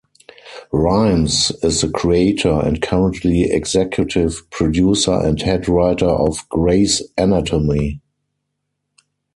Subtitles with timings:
[0.71, 8.01] Rhimes is the creator and currently executive producer and head writer of "Grey's Anatomy".